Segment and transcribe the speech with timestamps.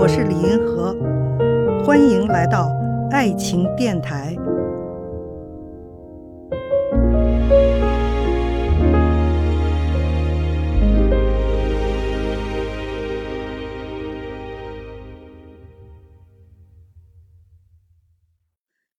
[0.00, 0.96] 我是李银河，
[1.84, 2.72] 欢迎来到
[3.10, 4.34] 爱情电台。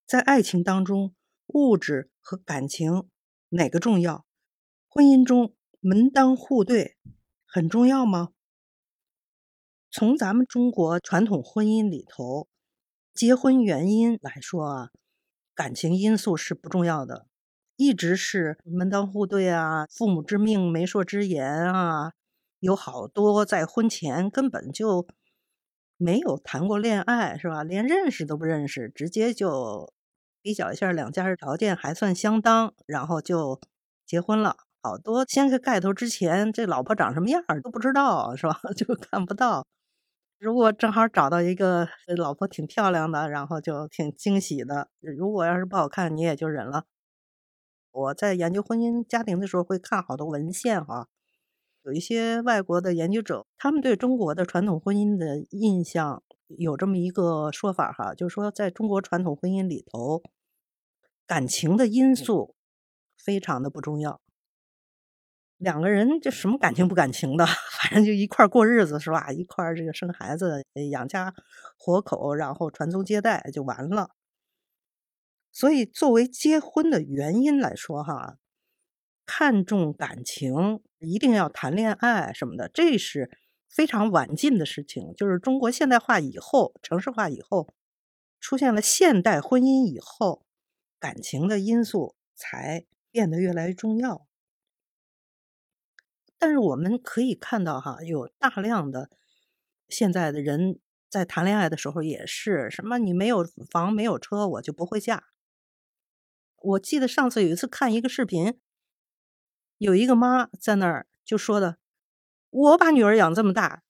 [0.06, 1.15] 在爱情当中，
[1.47, 3.07] 物质和感情
[3.50, 4.28] 哪个重要？
[4.88, 6.97] 婚姻中门当户对
[7.47, 8.33] 很重要吗？
[9.91, 12.47] 从咱们中国传统婚姻里头，
[13.13, 14.89] 结婚原因来说啊，
[15.54, 17.27] 感情因素是不重要的，
[17.75, 22.14] 一直是门当户对啊，父母之命、媒妁之言啊，
[22.59, 25.05] 有好多在婚前根本就
[25.97, 27.64] 没有谈过恋爱，是吧？
[27.64, 29.93] 连认识都不认识，直接就。
[30.43, 33.61] 比较一下两家条件还算相当，然后就
[34.08, 34.55] 结婚了。
[34.81, 38.59] 好多掀开盖头之前，这老婆长什么样都不知道，是吧？
[38.75, 39.67] 就看不到。
[40.42, 44.89] 如果正好找到一个老婆挺漂亮的，然后就挺惊喜的。
[45.00, 46.86] 如果要是不好看，你也就忍了。
[47.92, 51.08] 我在研究婚姻家庭的时候，会看好多文献哈。
[51.83, 56.23] 有一些外国的研究者，他们对中国的传统婚姻的印象。
[56.58, 60.23] 有这么一个说法哈，就是说，在中国传统婚姻里头，
[61.28, 62.55] 感情的因素
[63.16, 64.20] 非常的不重要。
[65.62, 69.31] 两个人就什么感情不感情的，反正就一块过日子是吧？
[69.31, 71.34] 一块这个生孩子、养家
[71.78, 74.12] 活口，然后传宗接代就完了。
[75.52, 78.38] 所以，作为结婚的原因来说哈，
[79.26, 83.30] 看重感情，一定要谈恋爱什么的，这是。
[83.73, 87.70] 非常晚近的事情，就是中国现代化以后、城市化以后，
[88.38, 90.44] 出现了现代婚姻以后，
[91.00, 94.28] 感情的因素才变得越来越重要。
[96.42, 99.11] 但是我们可以看到，哈，有大量的
[99.88, 105.26] 现在的人在谈恋爱的时候也是什么，你没有房没有车，我就不会嫁。
[106.58, 108.58] 我记得上次有一次看一个视频，
[109.77, 111.77] 有一个妈在那儿就说的。
[112.49, 113.83] 我把女儿养这么大，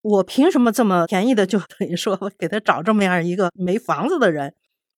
[0.00, 4.54] 我凭什么这么便宜的就 等于说给她找这么样一个没房子的人、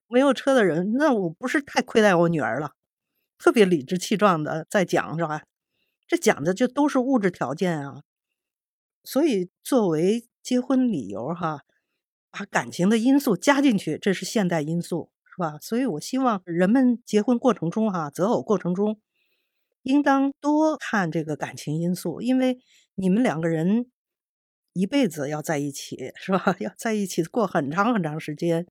[0.06, 0.92] 没有车的人？
[0.92, 2.74] 那我不是太亏待我女儿了？
[3.38, 5.42] 特别理直气壮的在讲是吧？
[6.10, 8.02] 这讲的就都是物质条件啊。
[9.04, 11.62] 所以作为结婚理由哈，
[12.32, 15.56] 把感情的因素加进去，这是现代因素是吧？
[15.60, 19.00] 所以我希望人们结婚过程中哈，择偶过程中。
[19.82, 22.58] 应当多看这个感情因素，因为
[22.96, 23.86] 你们两个人
[24.72, 26.56] 一辈子要在一起，是吧？
[26.58, 28.66] 要在一起过很长很长时间。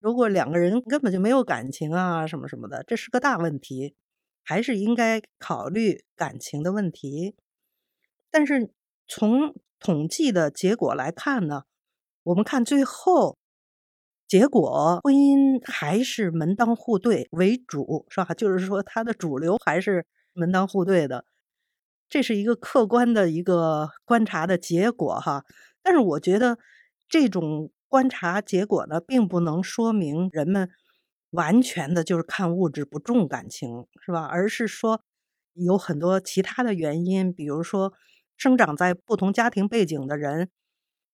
[0.00, 3.94] 如果两个人根本就没有感情啊，什么什么的，这是个大问题，
[4.42, 7.34] 还是应该考虑感情的问题。
[8.30, 8.70] 但是
[9.06, 11.64] 从统计的结果来看呢，
[12.22, 13.38] 我们看最后
[14.26, 18.34] 结果，婚姻还是门当户对为主，是吧？
[18.34, 20.06] 就是说，它的主流还是。
[20.34, 21.26] 门当户对的，
[22.08, 25.44] 这是一个客观的一个观察的结果哈。
[25.82, 26.56] 但是我觉得
[27.06, 30.70] 这种观察结果呢，并不能说明人们
[31.32, 34.24] 完全的就是看物质不重感情，是吧？
[34.24, 35.02] 而是说
[35.52, 37.92] 有很多其他的原因，比如说
[38.38, 40.48] 生长在不同家庭背景的人，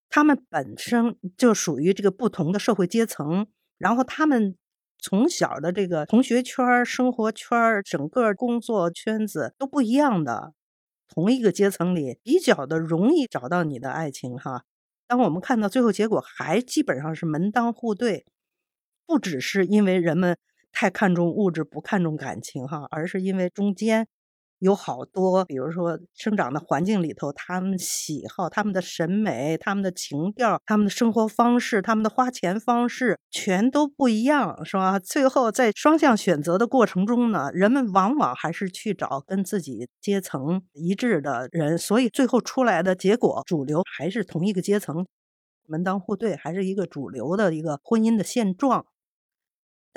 [0.09, 4.57] 他们本身就属于这个不同的社会阶层，然后他们。
[5.01, 10.55] 从小的这个同学圈、生活圈、整个工作圈子都不一样的，
[11.09, 14.65] 同一个阶层里比较的容易找到你的爱情哈。
[15.07, 18.27] 当我们看到最后结果还基本上是门当户对，
[19.09, 20.37] 不只是因为人们
[20.71, 24.07] 太看重物质不看重感情哈，而是因为中间。
[24.61, 34.99] 有好多，比如说生长的环境里头，他们喜好、他们的审美、他们的情调、他们的生活方式、他们的花钱方式，全都不一样，是吧？
[34.99, 45.07] 最后在双向选择的过程中呢，人们往往还是去找跟自己阶层一致的人，所以最后出来的结果，主流还是同一个阶层，
[45.67, 48.87] 门当户对，还是一个主流的一个婚姻的现状。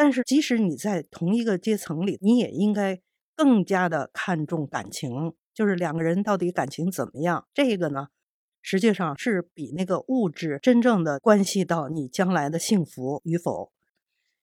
[0.01, 2.99] 但是，即使你在同一个阶层里，你也应该。
[3.33, 7.47] 更加的看重感情，就是两个人到底感情怎么样？
[7.55, 8.09] 这个呢，
[8.61, 13.71] 实际上是比那个物质真正的关系到你将来的幸福与否。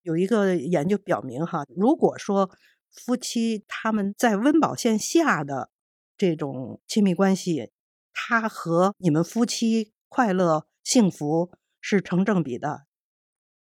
[0.02, 2.50] 有一个研究表明，哈，如果说
[2.90, 5.70] 夫妻他们在温饱线下的
[6.16, 7.70] 这种亲密关系，
[8.12, 12.86] 它和你们夫妻快乐幸福是成正比的。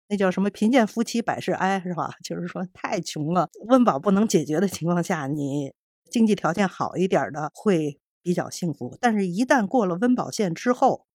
[0.08, 0.48] 那叫什么？
[0.50, 2.14] 贫贱夫妻百事哀，是吧？
[2.22, 5.72] 就是说，太穷了，温饱不能解决的情况下，你
[6.10, 8.96] 经济条件好一点的会比较幸福。
[9.00, 11.06] 但是，一旦过了温饱线之后，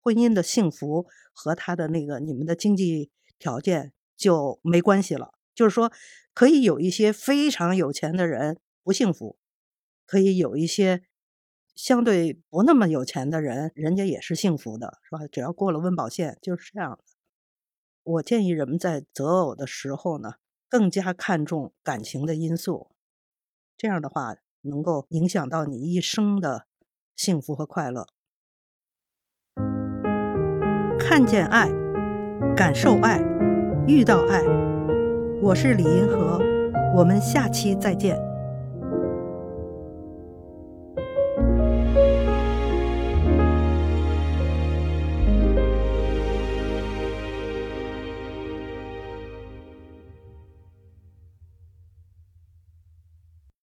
[0.00, 5.32] 婚姻的幸福和他的那个你们的经济条件就没关系了。
[5.54, 5.90] 就是说，
[6.32, 9.36] 可以有一些非常有钱的人不幸福，
[10.06, 11.02] 可以有一些
[11.74, 15.26] 相对不那么有钱的人，人家也是幸福的，是吧？
[15.30, 17.11] 只要过了温饱线，就是这样的。
[18.04, 20.34] 我建议人们在择偶的时候呢，
[20.68, 22.90] 更加看重感情的因素，
[23.76, 26.66] 这样的话能够影响到你一生的
[27.14, 28.06] 幸福和快乐。
[30.98, 31.68] 看见爱，
[32.56, 33.20] 感受爱，
[33.86, 34.42] 遇到爱。
[35.40, 36.40] 我是李银河，
[36.96, 38.31] 我们下期再见。